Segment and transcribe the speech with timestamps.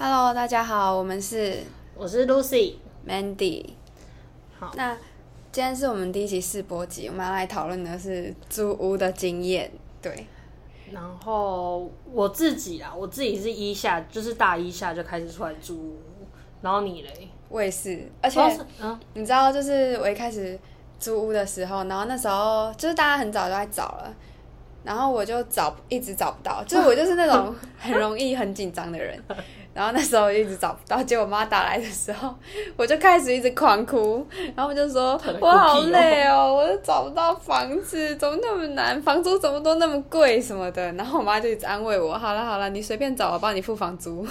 [0.00, 1.56] Hello，大家好，我们是
[1.96, 2.74] 我是 Lucy。
[3.04, 3.70] Mandy。
[4.56, 4.96] 好那
[5.50, 9.68] 今天是我们第一期试播集，我们要来讨论的是租屋的经验。
[10.00, 10.24] 对，
[10.92, 15.96] 然后我自己啊，我自己是一下，就是大一下就开始出来租屋。
[16.62, 17.28] 然后你嘞？
[17.48, 20.56] 我也是，而且哦嗯，你知道，就是我一开始
[21.00, 24.14] 租屋的时候，然后那时候就是大家很早就在找了，
[24.84, 29.20] 然后我就找一直找不到，就是我就是那种 很容易很紧张的人，
[29.78, 32.34] 然后那时候一直找不到，结果我妈打来的时候，
[32.76, 34.26] 我就开始一直狂哭，
[34.56, 44.26] 然后我就说我好累哦，我都找不到房子，怎么那么难，房租怎么都那么贵什么的，然后我妈就一直安慰我，好了好了，你随便找，我帮你付房租。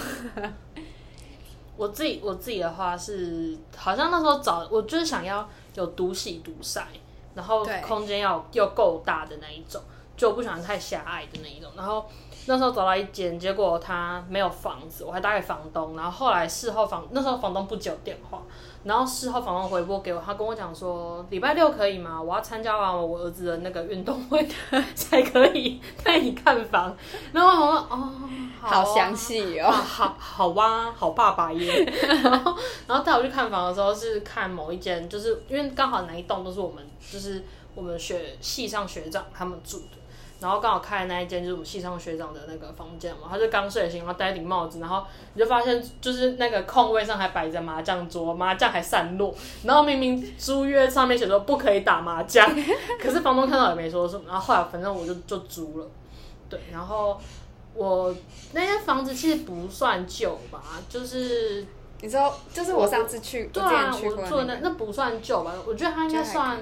[1.78, 6.88] 我自己我自己的话是，好像那时候找，我就是想要有独洗独晒，
[7.34, 9.80] 然后空间要又够大的那一种，
[10.14, 11.70] 就我不喜欢太狭隘的那一种。
[11.74, 12.06] 然后
[12.48, 18.42] 那时候找到一间，结果他没有房子，我还打给房东，然后后来事后房那时候房东不接电话，
[18.84, 22.20] 然后事后房东回拨给我，他跟我讲说礼拜六可以吗？
[22.20, 24.48] 我要参加完我儿子的那个运动会
[24.96, 26.96] 才可以带你看房。
[27.32, 28.12] 然后我说哦，
[28.60, 31.84] 好详细啊，哦，好好哇，好爸爸耶。
[32.24, 39.97] 然后，然后带我去看房的时候是看某一间，就是因为刚好哪一栋都是我们，就是我们学系上学长他们住的。
[40.40, 52.48] 然后刚好开的那一间就是我们系上学长的那个房间嘛，他就刚睡醒，然后戴一顶帽子，然后你就发现就是那个空位上还摆着麻将桌，麻将还散落，然后明明租约上面写说不可以打麻将，
[53.02, 55.86] 可是房东看到也没说什么，然后后来反正我就就租了，
[56.48, 57.20] 对，然后
[57.74, 58.14] 我
[58.52, 61.66] 那间房子其实不算旧吧，就是
[62.00, 65.52] 你知道就是我上次去，对啊，我之前去我做的那，那那不算旧吧？
[65.66, 66.60] 我觉得它应该算，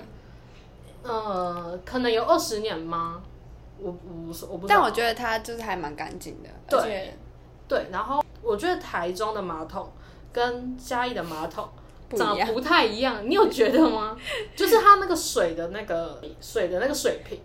[1.03, 3.21] 呃，可能有二十年吗？
[3.79, 4.69] 我我我不知道。
[4.69, 7.15] 但我觉得它就是还蛮干净的，对
[7.69, 9.91] 对，然后我觉得台中的马桶
[10.33, 11.69] 跟嘉义的马桶。
[12.09, 14.17] 长得不太一样，你有觉得吗？
[14.55, 17.37] 就是它那个水的那个水的那个水平，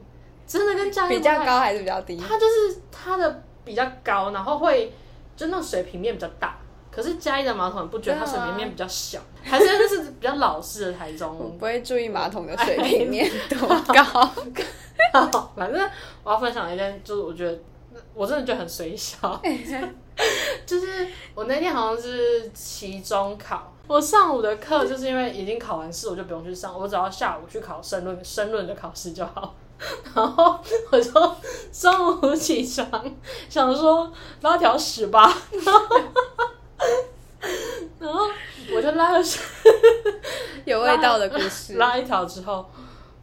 [0.45, 2.15] 真的跟嘉义比较高还是比较低？
[2.15, 4.93] 它就是它的比较高，然后会
[5.35, 6.59] 就那种水平面比较大。
[6.91, 9.19] 可是嘉义的马桶，你不觉得它水平面比较小？
[9.43, 11.57] 还是那是比较老式的台我中？
[11.57, 14.31] 不会注意马桶的水平面多高。
[15.55, 15.89] 反正
[16.23, 17.57] 我要分享一件，就是我觉得
[18.13, 19.41] 我真的觉得很水小，
[20.65, 29.55] 就是我那天好像是期中考，我上午的课就是因为已经考完试，我就不用去上，我只要下午去考申论申论的考试就好。
[30.13, 30.59] 然后
[30.91, 31.11] 我就
[31.71, 32.87] 中午起床，
[33.49, 35.35] 想说拉条屎吧，
[35.65, 35.97] 然后
[37.99, 38.27] 然后
[38.75, 39.39] 我就拉了屎。
[40.65, 41.75] 有味道的故事。
[41.75, 42.69] 拉一条之后，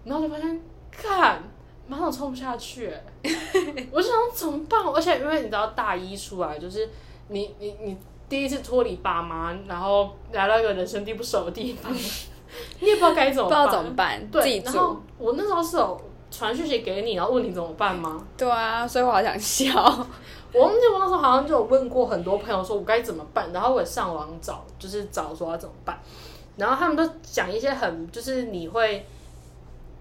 [0.04, 0.60] 然后就发现，
[0.91, 1.42] 看
[1.86, 3.04] 马桶冲不下去、欸，
[3.92, 4.84] 我就想怎么办？
[4.86, 6.88] 而且因为你知道大一出来，就是
[7.28, 7.97] 你你你
[8.28, 11.92] 第一次脱离爸妈，然后来到一个人生地不熟的地方，
[12.80, 14.97] 你也不知道该怎么办，不知道怎么办，自己对，然后。
[15.18, 18.24] 我那时候是有传讯息给你，然后问你怎么办吗？
[18.36, 20.06] 对啊，所以我好想笑。
[20.53, 26.00] 我忘记我那时候好像就有问过很多朋友说我该怎么办，然后我也上网找，就是找说要怎么办，
[26.56, 29.06] 然后他们都讲一些很就是你会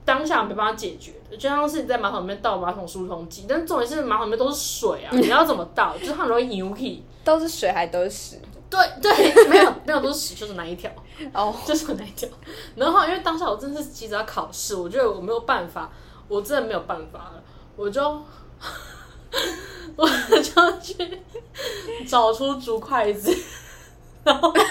[0.05, 5.97] 当下没办法解决的，就像是你在马桶里面倒马桶疏通剂，但重点是马桶里面都是水啊， 你要怎么倒？
[5.97, 7.03] 就是它很容易扭起。
[7.23, 8.41] 都是水还都是屎。
[8.69, 10.89] 对对，没有没有都是屎，就是那一条，
[11.33, 12.27] 哦，就是那一条。
[12.75, 15.89] 然后因为当下我真的是急着要考试，我觉得我没有办法，
[16.27, 17.43] 我真的没有办法了，
[17.75, 18.01] 我就
[19.95, 20.95] 我就去
[22.07, 23.35] 找出竹筷子，
[24.23, 24.65] 然后然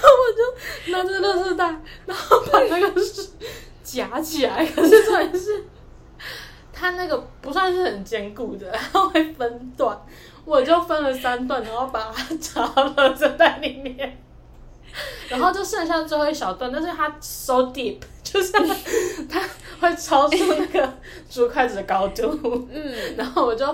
[0.00, 1.64] 后我就拿着垃圾袋，
[2.06, 3.30] 然后把那个屎
[3.82, 4.66] 夹起来。
[4.66, 5.64] 可是算是，
[6.72, 9.98] 它那个不算是很坚固的，它会分段。
[10.44, 14.18] 我就分了三段，然后把它 插到垃圾袋里面，
[15.28, 18.60] 然后就剩下最后一小段，但是它 so deep， 就是它
[19.28, 19.40] 它
[19.80, 20.92] 会超出那个
[21.28, 23.66] 竹筷子的高度，嗯，然后我就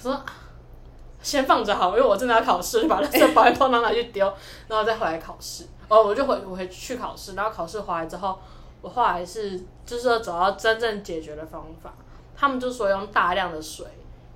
[0.00, 0.24] 说啊
[1.20, 4.32] 先放着好，因为我真的要考试，就把那个包一包拿拿去丢，
[4.68, 5.64] 然后再回来考试。
[5.88, 8.38] 哦，我就回我回去考试，然后考试回来之后，
[8.82, 11.92] 我后来是就是说找到真正解决的方法，
[12.36, 13.86] 他们就说用大量的水，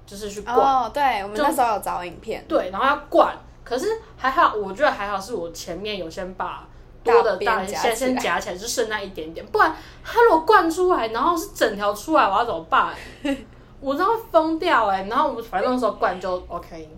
[0.06, 0.56] 就是去灌。
[0.56, 3.36] 哦，对，我们就那时候有找影片，对，然后要灌。
[3.72, 3.88] 可是
[4.18, 6.68] 还好，我觉得还好，是我前面有先把
[7.02, 9.46] 多的先先夹起来，就剩那一点点。
[9.46, 9.74] 不然
[10.04, 12.94] 它如果灌出来，然后是整条出来，我要怎么办？
[13.80, 16.90] 我真的会疯掉哎、然后我们反正那时候灌就 OK，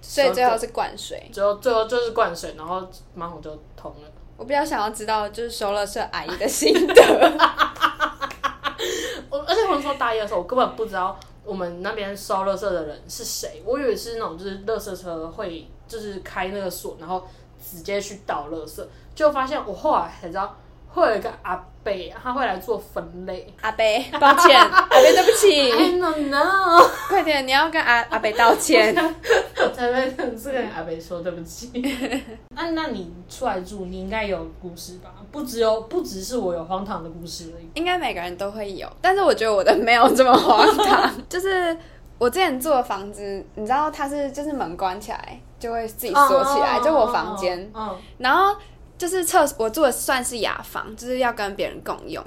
[0.00, 1.28] 所以最后是灌水。
[1.32, 2.80] 最后最后就是灌水，然后
[3.12, 4.08] 马桶就通了。
[4.36, 6.94] 我比较想要知道就是收垃圾阿姨的心得。
[9.30, 17.22] 我而且我那时候大一的时候，我根本不知道我们那边收垃圾的人是谁，我以为是那种就是垃圾车会就是开那个锁，然后
[17.64, 20.56] 直接去倒垃圾，就发现我后来才知道
[20.88, 21.54] 会有一个阿
[21.84, 23.46] 伯，他会来做分类。
[23.60, 28.92] 阿贝，抱歉， 阿贝，对不 I 起，don't know，快点，你要跟阿阿贝道歉。
[29.56, 31.70] 我才会跟这个阿伯说对不起。
[32.56, 35.14] 那那你出来住，你应该有故事吧？
[35.30, 37.68] 不只有不只是我有荒唐的故事而已。
[37.74, 41.12] 应该每个人都会有，但是我觉得我的没有这么荒唐。
[41.28, 41.76] 就是
[42.18, 48.56] 我之前住的房子，你知道它是就是门关起来就会自己锁起来，嗯就我房间。，嗯，然后
[48.98, 52.24] 就是厕所，我住的算是雅房，就是要跟别人共用。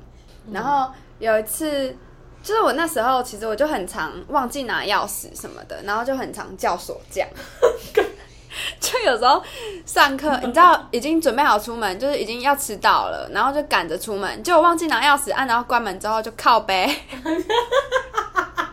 [0.51, 1.95] 然后有一次，
[2.41, 7.27] 就是我那时候其实我就很常忘记拿钥匙什么的，然后就很常叫锁匠。
[8.79, 9.43] 就有时候
[9.85, 16.89] 上课， 你知道已经准备好出门，就是已经要迟到了，然后就赶着出门，结果忘记拿钥匙，按然后关门之后就靠背，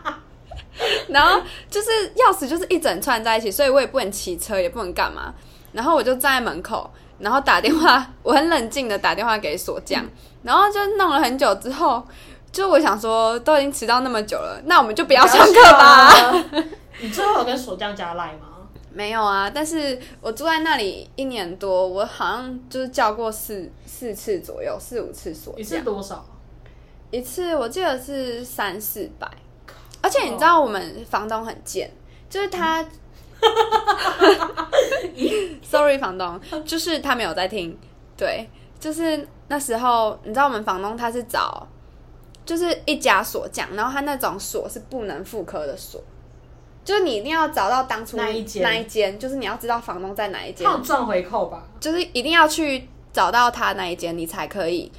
[1.08, 1.40] 然后
[1.70, 5.32] 就是钥匙就是一整串在一起，所以我也不能骑车，也不能干嘛，
[5.72, 10.04] 然后我就站在门口，然后打电话，我很冷静的打电话给锁匠，
[10.42, 12.02] 然后就弄了很久之后，
[12.52, 16.44] 就我想说都已经迟到那么久了，那我们就不要上课吧。
[17.00, 18.48] 你最后有跟锁匠加赖吗？
[18.92, 26.24] 没有啊，但是我住在那里一年多，我好像就是叫过四四次左右，四五次锁一次，多少？
[27.10, 29.28] 一次我记得是三四百，
[30.04, 31.90] 而且你知道我们房东很贱，
[32.28, 32.84] 就是他，
[35.62, 37.74] sorry 房东，就是他没有在听，
[38.14, 38.46] 对，
[38.78, 41.66] 就是那时候你知道我们房东他是找
[42.44, 45.98] 就是一家锁匠，然后他那种锁是不能复刻的锁。
[46.84, 51.64] 就是你一定要找到当初那一间那一间，就是你要知道房东在哪一间他，有赚回扣吧？
[51.80, 54.92] 就是一定要去找到他那一间，你才可以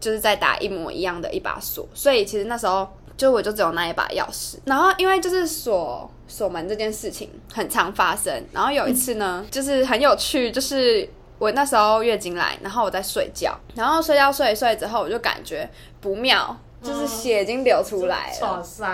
[0.00, 1.88] 就是再打一模一样的一把锁。
[1.94, 2.88] 所以其实那时候
[3.18, 4.54] 就我就只有那一把钥匙。
[4.64, 11.06] 然后因为就是锁锁门这件事情很常发生，然后有一次呢，就是很有趣，就是
[11.38, 15.68] 我那时候月经来，然后我在睡觉，然后睡觉睡一睡之后，我就感觉
[16.00, 18.34] 不妙，就是血已经流出来了。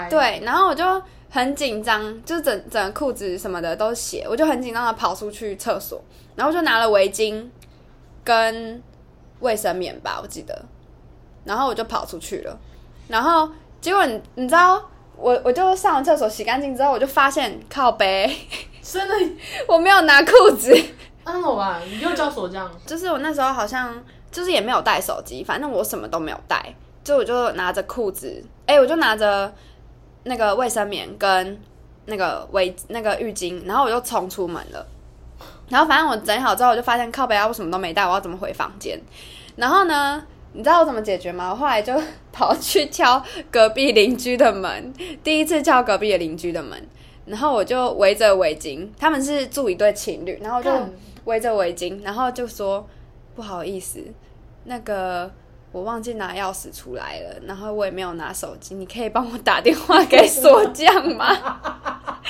[0.08, 6.02] 对，然后我就很紧张，就是整整个裤子什么的都是血，我就很紧张的跑出去厕所，
[6.34, 7.46] 然后就拿了围巾
[8.22, 8.82] 跟
[9.40, 10.64] 卫生棉吧，我记得，
[11.44, 12.56] 然后我就跑出去了，
[13.08, 13.50] 然后
[13.84, 14.82] 结果你你知道，
[15.14, 18.34] 我我就上完厕所洗干净之后，我就发现靠背
[18.80, 19.14] 真的，
[19.68, 20.74] 我没有拿裤子，
[21.26, 21.82] 那怎么办？
[21.86, 22.70] 你又叫锁匠？
[22.86, 24.02] 就是我那时候好像
[24.32, 29.52] 就是也没有带手机，反正我什么都没有带，就我就拿着裤子，哎、我就拿着
[30.22, 31.60] 那个卫生棉跟
[32.06, 34.86] 那个围那个浴巾，然后我就冲出门了。
[35.68, 38.98] 然后反正我整理好之后，我就发现靠背啊，我什么都没带，我要怎么回房间？
[39.56, 41.50] 然后呢，你知道我怎么解决吗？
[41.50, 41.92] 我后来就
[42.32, 44.92] 跑去敲隔壁邻居的门，
[45.22, 46.80] 第一次敲隔壁的邻居的门，
[47.26, 50.90] 然后我就围着围巾，他们是住一对情侣，然后就干
[51.24, 52.88] 围着围巾，然后就说
[53.34, 54.00] 不好意思，
[54.64, 55.30] 那个
[55.72, 61.26] 我忘记拿钥匙出来了，然后我也没有拿手机，你可以帮我打电话给锁匠吗？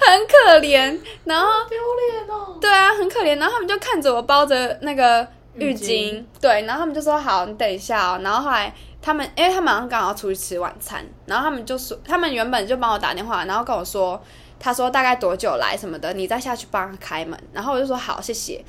[0.00, 2.56] 很可怜，然后丢脸哦。
[2.60, 5.26] 对啊，很可怜，然后他们就看着我包着那个
[5.58, 8.72] 浴浴巾，对，然后他们就说好，你等一下哦，然后后来。
[9.00, 14.20] 他们，因为他们好像刚好要出去吃晚餐，然后他们就说，他们原本就帮我打电话，然后跟我说，
[14.58, 17.38] 他说大概多久来什么的，你再下去帮他开门。
[17.52, 18.62] 然后我就说好，谢谢。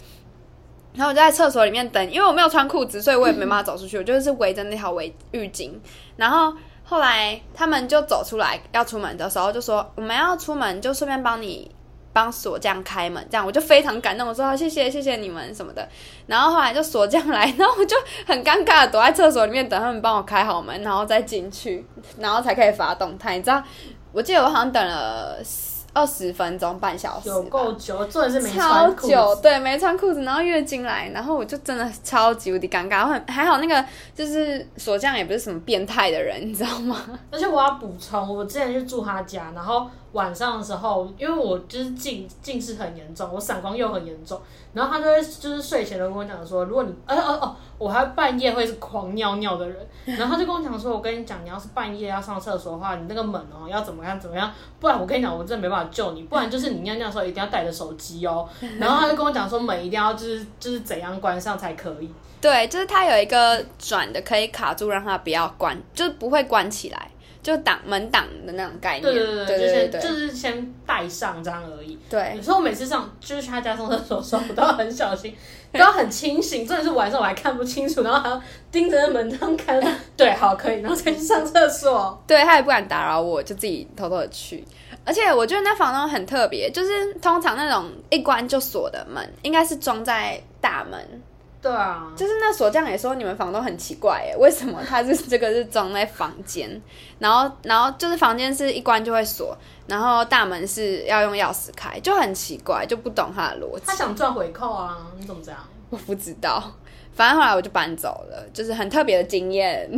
[0.93, 5.71] 然后我就在厕所里面等，因为我没有穿裤子，所以我也没办法走出去，我就是围着那条围浴巾。
[6.15, 11.69] 然后后来他们就走出来要出门的时候，就说我们要出门，就顺便帮你
[12.11, 15.87] 帮锁匠开门，这样我就非常感动，我说好谢谢谢谢你们什么的。
[16.25, 21.85] 然后后来就锁匠来，然后我就很尴尬的躲在厕所里面等他们帮我开好门，然后再进去，
[22.17, 23.37] 然后才可以发动态。
[23.37, 23.63] 你知道，
[24.11, 25.37] 我记得我好像等了
[25.91, 29.41] 二十分钟，半小时吧，有够久，重点是没超穿超久，子。
[29.41, 33.01] 对，没穿裤子，然后月经来，然后我就真的超级无敌尴尬。
[33.01, 36.97] 我很还好，那个就是锁匠也不是什么变态的人，你知道吗？
[37.31, 44.39] 而且我要补充，我之前去住他家，然后晚上的时候，因为我就是近近视很严重，我散光又很严重，
[44.73, 49.87] 然后他就会就是睡前都跟我讲说，如果你，呃 呃哦，我还半夜会是狂尿尿的人，
[50.17, 58.47] 然后他就跟我讲说，我跟你讲，你要是半夜要上厕所的话，你那个门哦要怎么样怎么样，不然我跟你讲，我真的没办法救你，不然就是你尿尿的时候一定要带着手机哦，
[58.79, 62.09] 然后他就跟我讲说，门一定要就是就是怎样关上才可以，
[62.41, 69.03] 对，就是它有一个转的可以卡住，让它不要关，就是不会关起来，就挡门挡的那种概念。
[69.03, 71.97] 对对对对就先对就是先带带上这样而已。
[72.09, 75.33] 对有，时候我每次上就是去他家上厕所的时候，我都要很小心，
[75.71, 79.81] 都要很清醒，真的是晚上我还看不清楚，然后还要盯着那门这样看。
[80.17, 82.21] 对，好，可以，然后再去上厕所。
[82.27, 84.65] 对他也不敢打扰我，就自己偷偷的去。
[85.05, 91.21] 而且我觉得那房东很特别，就是通常那种一关就锁的门，应该是装在大门。
[91.61, 96.81] 对啊，就是那锁匠也说你们房东很奇怪耶，为什么他是这个是装在房间，
[97.19, 103.83] 然后然后就是房间是一关就会锁，然后大门是要用钥匙开，就很奇怪，就不懂他的逻辑。
[103.87, 105.59] 他想赚回扣啊，你怎么这样？
[105.89, 106.63] 我不知道，
[107.11, 109.89] 反正后来我就搬走了，就是很特别的经验。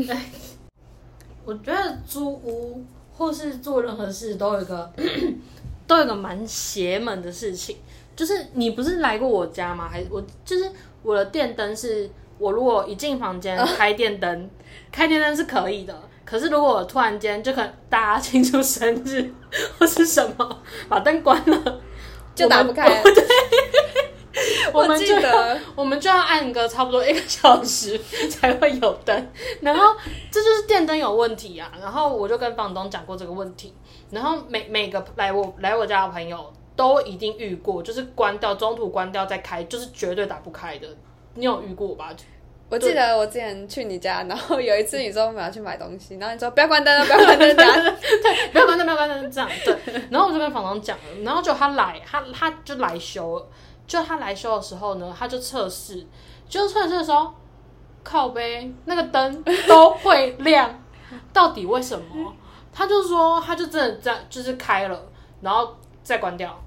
[1.46, 4.92] 我觉得租屋或是做任何事都有一个
[5.92, 7.76] 都有一个蛮邪门的事情，
[8.16, 9.90] 就是你不是来过我家吗？
[9.92, 10.72] 还是我就是
[11.04, 14.50] 我的电灯是，我如果一进房间开电灯，
[14.90, 15.94] 开电灯是可以的。
[16.24, 19.30] 可是如果我突然间就可能大家庆祝生日
[19.78, 21.82] 或是什么，把灯关了，
[22.34, 22.88] 就打不开。
[22.88, 23.04] 了
[24.72, 29.30] 我们 对，我们记就要得我们就要按个差不多一个小时才会有灯，
[29.60, 29.94] 然后
[30.32, 31.70] 这就是电灯有问题啊。
[31.82, 33.74] 然后我就跟房东讲过这个问题，
[34.12, 40.88] 然后每每个来我来我家的朋友都一定遇过，就是关掉中途关掉再开，就是绝对打不开的。
[41.34, 42.14] 你有遇过吧？
[42.70, 47.96] 我记得我之前去你家，然后有一次你说我们要去买东西，然后你说不要关灯了，不要关灯，这样
[48.54, 49.76] 不要关灯，不要关灯，这样对。
[50.10, 53.48] 然后我就跟房东讲了，然后就他来，他他就来修了，
[53.86, 56.08] 就他来修的时候呢，他就测试，
[56.48, 57.34] 就测试的时候，
[58.04, 60.82] 靠背那个灯都会亮，
[61.34, 62.34] 到底为什么？
[62.72, 65.00] 他就说，他就真的在就是开了，
[65.42, 66.58] 然后再关掉，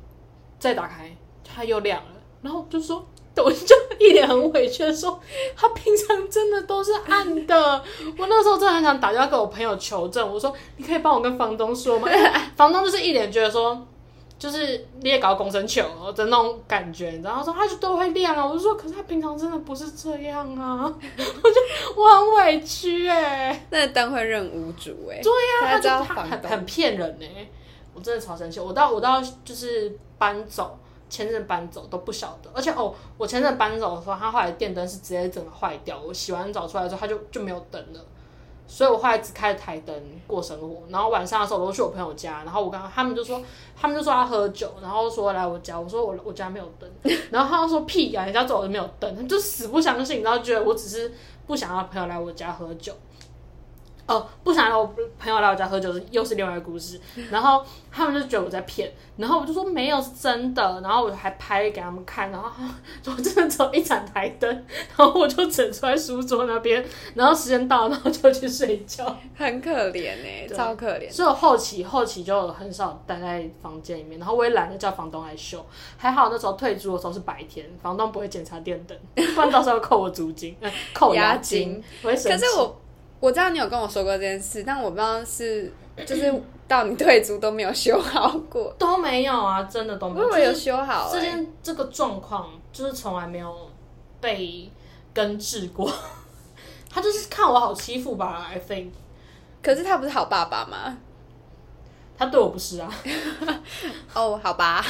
[0.59, 3.05] 再打开，它又亮了，然后就说。
[3.37, 5.21] 我就一脸很委屈的说，
[5.57, 7.85] 他平常真的都是暗的。
[8.17, 12.09] 我那时候真的很想打电话给我朋友求证，我说你可以帮我跟房东说吗？
[12.55, 13.85] 房东就是一脸觉得说，
[14.45, 15.83] 就是你也搞工程球
[16.15, 18.45] 的那种感觉，然后说他就都会亮啊。
[18.45, 20.85] 我就说，可是他平常真的不是这样啊。
[20.85, 27.27] 我就我很委屈哎、那灯会认屋主哎、对呀、他他就他知道房东很很骗人呢、
[27.95, 28.61] 我真的超生气。
[28.61, 38.01] 我到我到就是搬走，前阵搬走都不晓得，而且哦，我前阵搬走的时候，他后来电灯是直接整个坏掉，我洗完澡出来之后，他就就没有灯了。
[38.67, 39.95] 所以我后来只开了台灯
[40.27, 43.41] 过生活，然后晚上的时候我都去我朋友家，然后我刚他们就说
[43.77, 46.91] 他们就说要喝酒，然后说来我家，我说我我家没有灯，
[47.31, 51.13] 然后他就说屁呀、人家走了没有灯，他就死不相信，然后觉得我只是
[51.47, 52.93] 不想要朋友来我家喝酒。
[54.07, 62.51] 哦，不想让我朋友来我家喝酒是又是另外一个故事，然后他们就觉得我在骗，然后我就说没有是真的，然后我还拍给他们看，然后
[63.07, 64.51] 我真的只有一盏台灯，
[64.97, 66.85] 然后我就整出来书桌那边，
[67.15, 71.11] 然后时间到了，然后就去睡觉，很可怜哎、对超可怜。
[71.11, 75.65] 所以我后期后期就很少待在房间里面，然后我也懒得叫房东来修，
[75.97, 78.99] 还好那时候退租的时候是白天，房东不会检查电灯，
[79.35, 81.83] 不然到时候扣我租金，呃扣押押金。
[82.03, 82.77] 可是我
[83.25, 85.73] 我知道你有跟我说过这件事，但我不知道是
[86.05, 86.31] 就是
[86.69, 90.29] 到你退租都没有修好过，都没有啊，真的都没有。
[90.29, 93.71] 我有就是修好哎、这件这个状况就是从来没有
[94.21, 94.71] 被
[95.15, 95.91] 根治过，
[96.93, 98.91] 他就是看我好欺负吧，I think
[99.63, 100.99] 可是他不是好爸爸吗？
[102.19, 102.93] 他对我不是啊。
[104.13, 104.85] 哦，好吧，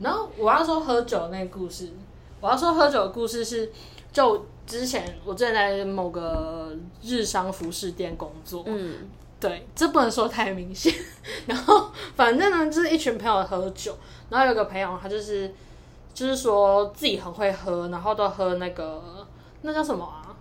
[0.00, 1.92] 然后我要说喝酒那个故事，
[2.40, 3.70] 我要说喝酒的故事是，
[4.10, 4.42] 就
[4.80, 10.92] 之前我之前在某个日商服饰店工作，嗯，对，这不能说太明显。
[11.46, 13.94] 然后反正呢，就是一群朋友喝酒，
[14.30, 15.52] 然后有个朋友他就是
[16.14, 19.26] 就是说自己很会喝，然后都喝那个
[19.60, 20.31] 那叫什么啊？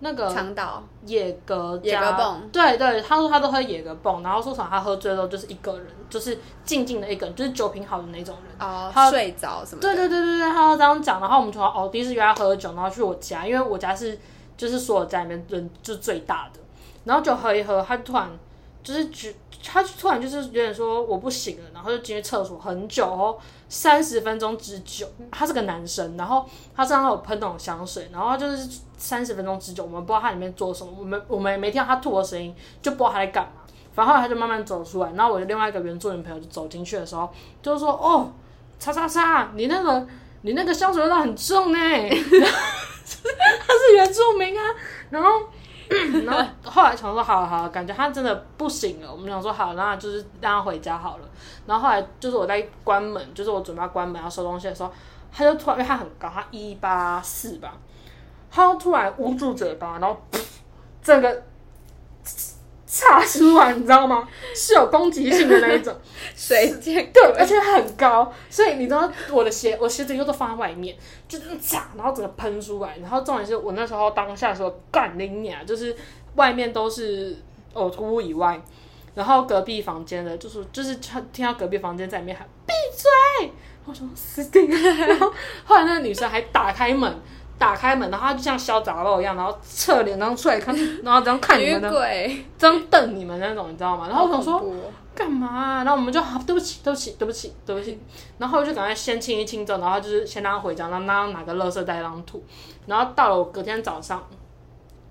[0.00, 0.82] 那个长岛。
[1.06, 8.56] 野格野加格泵，对对，他说他都喝野格蹦，然后说什么他喝醉后就是一个人，就是静静的一个人，就是酒品好的那种人。
[8.58, 14.18] 哦他，睡着什么，对对对对对，他要这样讲，然后我们就说哦，第一次约他喝酒，然后去我家，因为我家是
[14.56, 16.60] 就是所有家里面人就最大的，
[17.04, 18.30] 然后就喝一喝，他突然
[18.84, 19.34] 就是觉，
[19.66, 33.62] 他突然就是有点说我不行了，然后就进去厕所很久哦，三十分钟之久，他是个男生，然后他身上有喷那种香水，然后就是三十分钟之久，我们不知道他里面做什么，我们我们也没听到他吐的声音，就不知道他在干嘛。
[33.94, 38.30] 反正后来他就慢慢走出来，然后我的另外一个原住民朋友就走进去的时候，就说：“哦，
[38.78, 40.06] 叉叉叉，你那个
[40.42, 41.78] 你那个香水味道很重呢。
[42.06, 44.62] ”他是原住民啊，
[45.08, 45.30] 然后。
[46.24, 49.10] 然后后来想说好了好了，感觉他真的不行了。
[49.10, 51.28] 我们想说好，那就是让他回家好了。
[51.66, 54.90] 然后后来就是我在关门，就是我准备要关门要收东西的时候，
[55.32, 57.74] 他就突然因为他很高，他一八四吧，
[58.50, 60.16] 他就突然捂住嘴巴，然后
[61.02, 61.42] 整个
[62.94, 64.28] 插出来，你知道吗？
[64.54, 65.92] 是有攻击性的那一种。
[66.36, 70.96] 水箭对，而且很高，所以你知道我的鞋，我鞋子又都放在外面，
[71.26, 72.96] 就是嚓，然后整个喷出来。
[72.98, 75.96] 然后重点是我那时候当下说干你娘，就是
[76.36, 77.36] 外面都是
[77.74, 78.62] 呕吐物以外，
[79.16, 80.94] 然后隔壁房间的，就是就是
[81.32, 83.50] 听到隔壁房间在里面喊闭嘴，
[83.86, 85.06] 我说死定了。
[85.06, 85.32] 然后
[85.64, 87.12] 后来那个女生还打开门。
[87.58, 91.90] 打开门，然后他就像小杂肉一样，然后侧脸然后出来看， 然后这样看你们的，
[92.58, 94.08] 这样瞪你们那种，你知道吗？
[94.08, 94.62] 然后我想说
[95.14, 95.84] 干嘛？
[95.84, 97.98] 然后我们就好，对不起，对不起，对不起，对不起。
[98.38, 102.42] 然后我就赶快先清一清之后，然后就是先让他回家，让他拿个垃圾袋让吐。
[102.86, 104.22] 然后到了我隔天早上，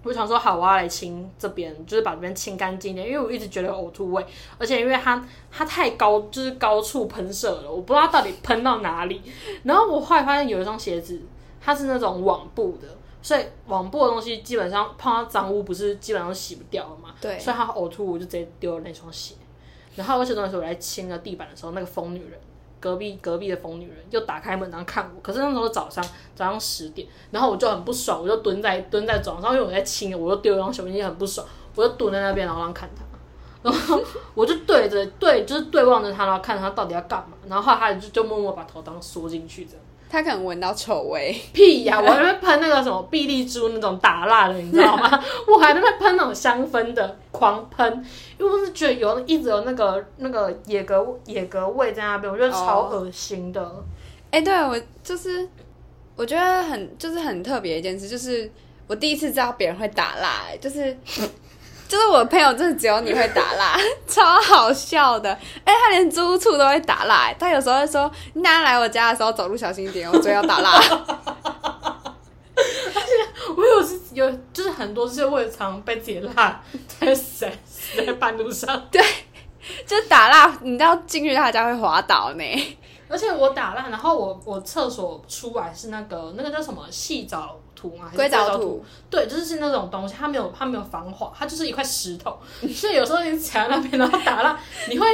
[0.04, 4.26] 我想说好，我要来清这边，就是把这边清干净一点，因为我一直觉得有呕吐味，
[4.58, 9.22] 而且因为它它太高，就是高处喷射了，我不知道到底喷到哪里。
[9.64, 11.22] 然后我后来发现有一双鞋子。
[11.64, 12.88] 它是那种网布的，
[13.22, 17.16] 所以网布的东西基本上碰到脏污不是基本上洗不掉了嘛？
[17.22, 17.40] 对。
[17.40, 19.36] 所以它呕吐，我就直接丢了那双鞋。
[19.96, 22.38] 然后而且那时候我来清了地板的时候，那个疯女人，
[22.80, 25.22] 隔壁隔壁的疯女人又打开门然后看我。
[25.22, 26.04] 可是那时候早上
[26.36, 33.04] 早上十点，然后我就很不爽，我就蹲在蹲在床上，因为我在清，我又丢了双小皮鞋，很不爽，我就蹲在那边然后让看她，
[33.62, 34.02] 然后
[34.34, 37.38] 我就对着对就是对望着她，然后看她到底要干嘛。
[37.48, 39.82] 然后后来他就就默默把头当缩进去这样。
[40.14, 42.00] 他可能闻到臭味， 屁呀！
[42.00, 45.10] 我还在喷那个什么碧丽珠那种打蜡的，你知道吗？
[45.52, 48.06] 我还在喷那种香氛的，狂喷，
[48.38, 53.84] 因为我是觉得有一直有那个那个野格野格味在那边，我觉得超恶心的。
[54.30, 55.50] 哎，对我就是，
[56.16, 58.48] 我觉得很就是很特别一件事，就是
[58.86, 60.96] 我第一次知道别人会打蜡，就是。
[61.94, 63.78] 就是我朋友，真的只有你会打蜡，
[64.10, 65.32] 超好笑的。
[65.64, 70.72] 哎，他连租处都会打蜡，他有时候会说：“你来我家的时候走路小心一点，我嘴要打蜡。
[72.56, 76.60] ”而且我有是有，就是很多次会常被自己蜡
[77.00, 77.48] 在死
[77.96, 78.82] 在半路上。
[78.90, 79.00] 对，
[79.86, 82.78] 就打蜡，你知道进去他家会滑倒呢。
[83.08, 87.56] 而且我打蜡，然后我我厕所出来是那个那个叫什么细藻。
[88.16, 92.38] 硅藻土，对，就是是那种东西，它没有它没有防滑，它就是一块石头，
[92.74, 94.60] 所以有时候你踩在那边，然后打蜡，
[94.90, 95.06] 你会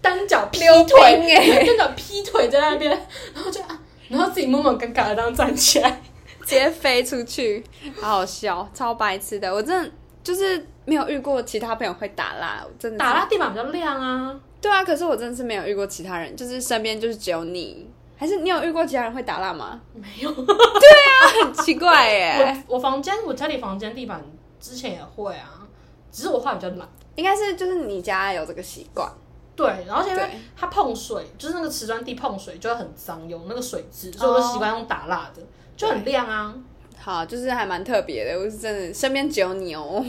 [0.00, 2.90] 单脚劈腿，单脚劈腿在那边，
[3.34, 3.78] 然后就啊，
[4.08, 6.02] 然后自己默默尴尬的这样站起来，
[6.40, 7.64] 直接飞出去，
[8.00, 9.90] 好好笑，超白痴的，我真的
[10.22, 17.88] 就是没有遇过其他朋友会打蜡，真的打蜡地板比较亮啊，对啊，可是我真的是没有遇过其他人，就是身边就是只有你。
[18.22, 19.80] 还是你有遇过其他人会打蜡吗？
[19.92, 20.30] 没有。
[20.30, 22.64] 对啊，很奇怪耶。
[22.68, 24.24] 我我房间我家里房间地板
[24.60, 25.66] 之前也会啊，
[26.12, 26.88] 只是我画比较懒。
[27.16, 29.10] 应该是就是你家有这个习惯。
[29.56, 35.42] 对，然后因为它碰水，就是那个瓷砖地碰水就会很脏，有那个水渍，所以我就习惯用打蜡的，
[35.76, 36.54] 就很亮啊。
[36.96, 40.00] 好，就是还蛮特别的，我是真的身边只有你哦。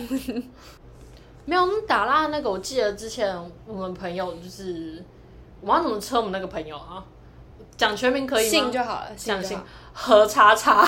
[1.45, 5.03] 没有，打蜡那个我记得之前我们朋友就是，
[5.61, 7.03] 我要怎么称我们那个朋友啊？
[7.77, 8.49] 讲全名可以吗？
[8.49, 9.59] 姓就好了，讲姓
[9.95, 10.83] 何叉叉，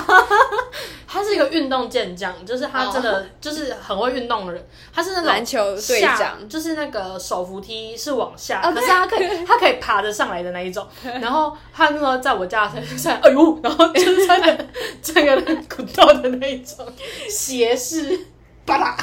[1.06, 4.68] 他是一个运动健将，就是他真的就是很会运动的人。
[4.92, 10.84] 他是那种篮球队长，就是那个手扶梯是往下，可是他可以他可以爬着上来的那一种。
[11.20, 12.68] 然后他那个在我家
[13.00, 14.66] 在哎呦，然后就是穿的
[15.00, 16.84] 这 个古道的那一种
[17.28, 18.18] 斜式，
[18.64, 18.96] 巴拉。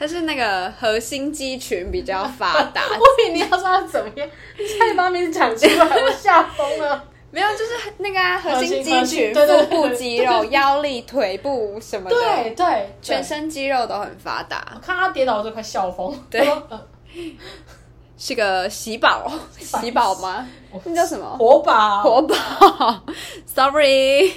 [0.00, 2.82] 他是那个核心肌群比较发达。
[2.88, 7.04] 我以为你要说他怎么样，你差点把名字讲出来，我吓疯了。
[7.30, 14.72] 没有，就是那个核心肌群、腹部肌肉、 腰力、腿部什么的，对对，全身肌肉都很发达。
[14.74, 16.18] 我看他跌倒就快笑疯。
[16.30, 16.48] 对，
[18.16, 20.46] 是个喜宝，喜宝吗？
[20.84, 21.36] 那叫什么？
[21.38, 22.34] 活宝，活宝。
[23.46, 24.32] Sorry。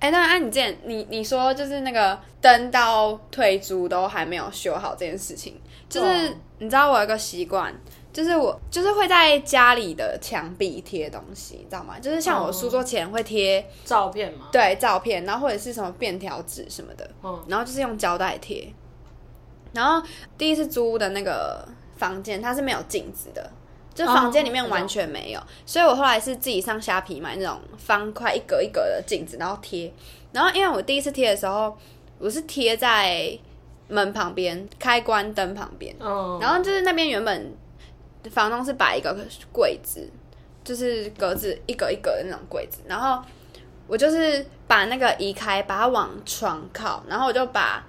[0.00, 7.72] 哎，那按你这样，你你说就是那个灯到退租都还没有修好这件事情，就是你知道我有个习惯。
[8.12, 11.98] 就是我就是会在家里的墙壁贴东西，你知道吗？
[11.98, 18.70] 就是像我书桌前会贴照片嘛，对，照片，然后或者是什么便条纸什么的，嗯，然后就是用胶带贴。
[19.72, 23.50] 然后第一次租的那个房间，它是没有镜子的，
[23.94, 29.90] 就房间里面完全没有，所以我后来是自己上虾皮买那种方块一格一格的镜子，然后贴。
[30.32, 31.74] 然后因为我第一次贴的时候，
[32.18, 33.38] 我是贴在
[33.88, 37.56] 门旁边，开关灯旁边，嗯，然后就是那边原本。
[38.30, 39.16] 房东是摆一个
[39.52, 40.08] 柜子，
[40.62, 43.22] 就是格子一格一格的那种柜子，然后
[43.86, 47.84] 我就是把那个移开，把它往床靠，然后我就把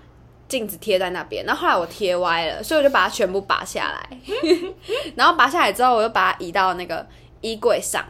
[0.47, 1.45] 镜子贴在那边。
[1.45, 4.17] 然后后来我贴歪了，所以我就把它全部拔下来。
[5.15, 7.05] 然后拔下来之后，我又把它移到那个
[7.41, 8.03] 衣柜上。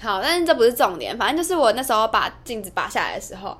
[0.00, 3.56] 好，但是这不是重点，反正就是我那时候把镜子拔下来的时候，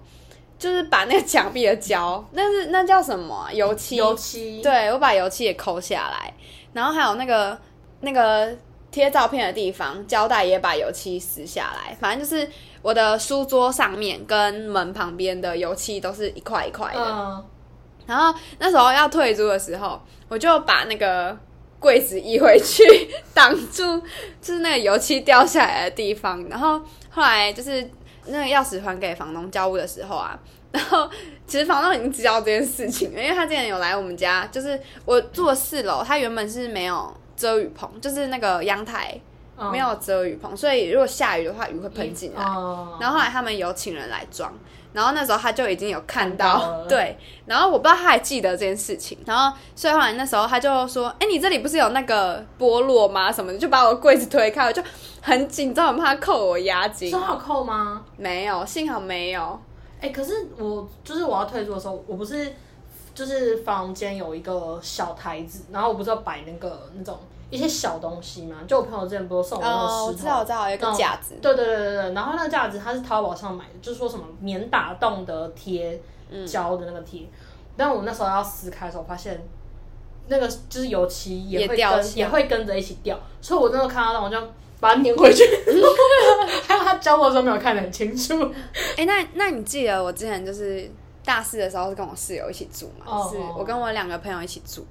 [0.58, 3.96] 就是把那个墙壁的胶，那是那叫什么啊、油漆？
[3.96, 6.32] 油漆，对，我把油漆也抠下来，
[6.72, 7.58] 然后还有那个
[8.00, 8.56] 那个
[8.90, 11.94] 贴照片的地方，胶带也把油漆撕下来。
[12.00, 12.48] 反正就是
[12.82, 17.00] 我的书桌上面跟门旁边的油漆都是一块一块的。
[17.00, 17.44] 嗯，
[18.06, 21.36] 然后那时候要退租的时候，我就把那个
[21.78, 22.82] 柜子移回去，
[23.34, 24.00] 挡住
[24.40, 26.44] 就是那个油漆掉下来的地方。
[26.48, 26.80] 然后
[27.10, 27.88] 后来就是
[28.26, 30.38] 那个钥匙还给房东交屋的时候啊，
[30.72, 31.10] 然后
[31.46, 39.20] 其实房东已经知道这件事情了，因为他之前有来我们家，就是我住的四楼，他原本是没有遮雨棚，就是那个阳台
[39.56, 42.42] 嗯没有遮雨棚，所以如果下雨的话，雨会喷进来。
[42.42, 44.52] 嗯然后后来他们有请人来装，
[44.92, 53.32] 然后那时候他就已经有看看到，对，然后我不知道他还记得这件事情，然后所以后来那时候他就说：“哎，你这里不是有那个剥落吗？
[53.32, 54.82] 什么的？”就把我柜子推开，我就
[55.20, 57.18] 很紧张，很怕他扣我押金说。
[57.18, 58.04] 好扣吗？
[58.16, 59.60] 没有，幸好没有。
[60.00, 62.52] 哎、可是我就是我要退出的时候，我不是
[63.14, 67.18] 就是房间有一个小台子，然后我不是要摆那个那种
[67.50, 68.56] 一些小东西嘛？
[68.66, 71.34] 就我朋友之前不是送我那哦，个石头，我知道，我知道，有一个架子。
[71.42, 77.28] 对对对对对，然后那个架子它是淘宝上买的，就是说什么免打洞的贴嗯胶的那个贴，
[77.76, 79.42] 但我那时候要撕开的时候，发现
[80.28, 84.36] 那个就是油漆也也会跟掉也会跟着一起掉，所以我那时候看到那我就
[84.80, 85.44] 把它粘回去，
[86.66, 88.52] 还有他教我的时候没有看得很清楚。
[88.96, 90.90] 哎，那那你记得我之前就是
[91.24, 93.28] 大四的时候是跟我室友一起住嘛？
[93.30, 94.86] 是我跟我两个朋友一起住，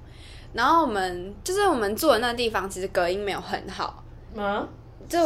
[0.52, 4.02] 然后我们就是我们住的那个地方其实隔音没有很好，
[4.34, 4.68] 嗯，
[5.08, 5.18] 就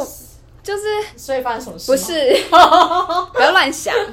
[0.62, 0.82] 就是
[1.16, 1.92] 所以发生什么事？
[1.92, 2.34] 不，是，
[3.34, 3.94] 不要乱想。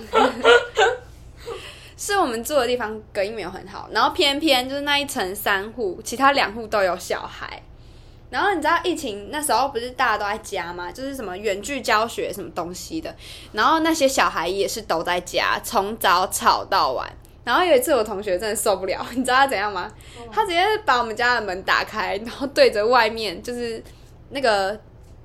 [1.97, 7.61] 是我们住的地方隔音没有很好，然后偏偏就是那一层三户，其他两户都有小孩。
[8.31, 10.91] 然后你知道疫情那时候不是大家都在家吗？
[10.91, 13.15] 就是什么远距教学什么东西的，
[13.51, 17.07] 然后那些小孩也是都在家，从早吵到晚。
[17.43, 19.91] 然后有一次我同学真的受不了， 你知道他怎样吗？
[20.31, 23.83] 他直接把我们家的门打开，然后对着外面就是
[24.29, 24.79] 那个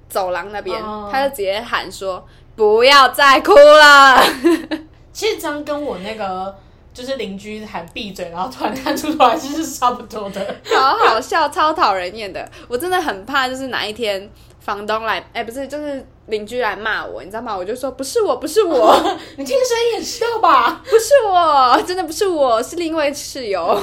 [0.08, 4.20] 走廊那边，哦他就直接喊说：“不要再哭了。
[5.12, 6.56] 其实这样跟我那个
[6.96, 12.50] 就是邻居喊闭嘴，然后突然弹出头来，其实是差不多的。”好好笑，超讨人厌的。
[12.68, 14.30] 我真的很怕，就是哪一天
[14.60, 17.54] 房东来，哎、不是，就是邻居来骂我，你知道吗？
[17.54, 18.96] 我就说不是我，不是我，
[19.36, 20.82] 你听声音也知道吧？
[20.84, 23.78] 不是我，真的不是我，是另一位室友，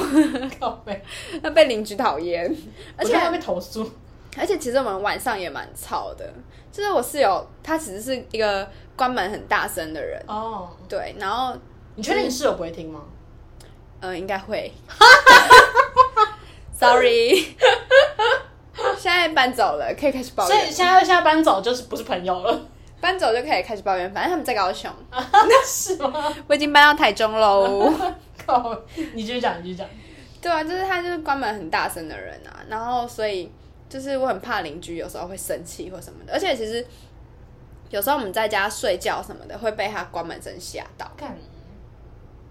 [0.58, 1.00] 靠背，
[1.40, 2.44] 那被邻居讨厌，
[2.96, 3.88] 而且而且会被投诉。
[4.36, 6.28] 而且其实我们晚上也蛮吵的，
[6.72, 11.54] 就是我室友他其实是一个关门很大声的人，哦，对，然后
[11.96, 13.00] 你确定你室友不会听吗？
[14.00, 14.70] 呃应该会，
[16.78, 17.34] sorry，
[18.98, 22.66] 现在搬走了，可以开始抱所以怨，现在现在搬走就是不是朋友了，
[23.00, 26.34] 搬走就可以开始抱怨，反正他们在高雄，那 是吗？
[26.46, 27.90] 我已经搬到台中喽。
[28.46, 28.78] 靠，
[29.14, 29.88] 你继续讲，你继续讲。
[30.42, 33.50] 对啊，就是他就是关门很大声的人啊，然后所以
[33.88, 36.86] 就是我很怕邻居有时候会生气或什么的，而且其实
[37.88, 41.10] 有时候我们在家睡觉什么的会被他关门声吓到。
[41.16, 41.34] 干，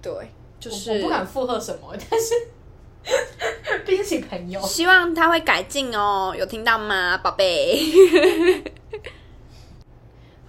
[0.04, 0.14] 对，
[0.60, 2.36] 就是我不敢附和什么， 但是
[3.86, 4.62] 毕竟是朋友。
[4.62, 7.80] 希望他会改进哦，有听到吗，宝贝？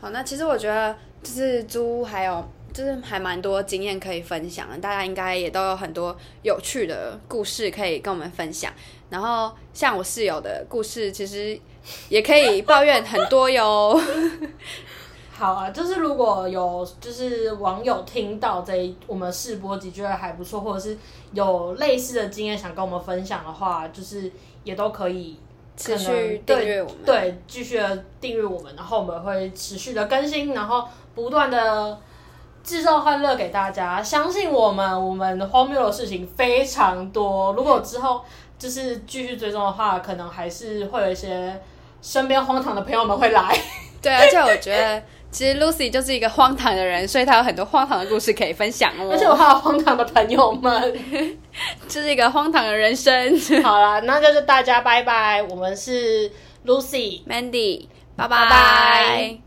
[0.00, 8.72] 好，那其实我觉得就是租屋还有就是还蛮多经验可以分享的，大家应该也都有很多有趣的故事可以跟我们分享。
[9.08, 11.58] 然后像我室友的故事，其实
[12.08, 13.98] 也可以抱怨很多哟。
[15.36, 20.96] 好啊，就是如果有就是网友听到这一我们试播集觉得还不错，或者是
[21.32, 24.30] 有类似的经验想跟我们分享的话，就是
[24.62, 25.36] 也都可以
[25.76, 31.98] 持续订阅我们对，对，继续的订阅我们，然后我们会持续的更新，然后不断的
[32.62, 34.00] 制造欢乐给大家。
[34.00, 37.52] 相信我们，我们荒谬的事情非常多。
[37.54, 38.24] 如果之后
[38.56, 41.60] 就是继续追踪的话，可能还是会有一些
[42.00, 43.58] 身边荒唐的朋友们会来。
[44.00, 45.02] 对，而且我觉得
[45.34, 49.08] 其实 Lucy 就是一个荒唐的人，所以她有很多荒唐的故事可以分享哦。
[49.10, 50.96] 而且我还有荒唐的朋友们。
[51.88, 53.12] 这是一个荒唐的人生。
[53.64, 56.30] 好了，那就是大家拜拜，我们是
[56.64, 57.22] Lucy。
[57.26, 59.43] Mandy，拜拜拜拜